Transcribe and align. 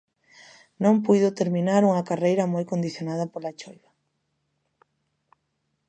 Non 0.83 0.95
puido 1.05 1.35
terminar 1.39 1.81
unha 1.89 2.05
carreira 2.09 2.51
moi 2.53 2.63
condicionada 2.71 3.25
pola 3.33 3.55
choiva. 3.59 3.89